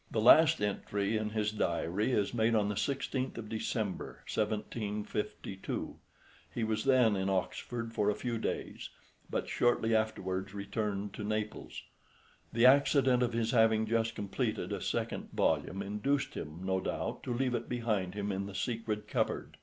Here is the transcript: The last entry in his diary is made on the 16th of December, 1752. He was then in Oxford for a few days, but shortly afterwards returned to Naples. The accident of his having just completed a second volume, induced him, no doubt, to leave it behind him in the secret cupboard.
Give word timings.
The 0.09 0.19
last 0.19 0.59
entry 0.59 1.15
in 1.15 1.29
his 1.29 1.51
diary 1.51 2.11
is 2.11 2.33
made 2.33 2.55
on 2.55 2.69
the 2.69 2.73
16th 2.73 3.37
of 3.37 3.49
December, 3.49 4.23
1752. 4.27 5.97
He 6.51 6.63
was 6.63 6.85
then 6.85 7.15
in 7.15 7.29
Oxford 7.29 7.93
for 7.93 8.09
a 8.09 8.15
few 8.15 8.39
days, 8.39 8.89
but 9.29 9.47
shortly 9.47 9.95
afterwards 9.95 10.55
returned 10.55 11.13
to 11.13 11.23
Naples. 11.23 11.83
The 12.51 12.65
accident 12.65 13.21
of 13.21 13.33
his 13.33 13.51
having 13.51 13.85
just 13.85 14.15
completed 14.15 14.73
a 14.73 14.81
second 14.81 15.29
volume, 15.33 15.83
induced 15.83 16.33
him, 16.33 16.61
no 16.63 16.79
doubt, 16.79 17.21
to 17.21 17.31
leave 17.31 17.53
it 17.53 17.69
behind 17.69 18.15
him 18.15 18.31
in 18.31 18.47
the 18.47 18.55
secret 18.55 19.07
cupboard. 19.07 19.57